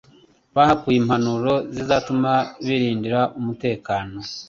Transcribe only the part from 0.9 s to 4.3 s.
impanuro zizatuma birindira umutekano.